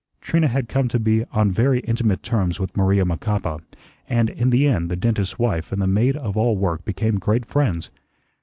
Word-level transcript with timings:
Trina 0.19 0.47
had 0.47 0.67
come 0.67 0.87
to 0.87 0.99
be 0.99 1.25
on 1.25 1.51
very 1.51 1.79
intimate 1.81 2.23
terms 2.23 2.59
with 2.59 2.75
Maria 2.75 3.05
Macapa, 3.05 3.59
and 4.09 4.31
in 4.31 4.49
the 4.49 4.65
end 4.67 4.89
the 4.89 4.95
dentist's 4.95 5.37
wife 5.37 5.71
and 5.71 5.79
the 5.79 5.85
maid 5.85 6.17
of 6.17 6.35
all 6.35 6.57
work 6.57 6.83
became 6.85 7.19
great 7.19 7.45
friends. 7.45 7.91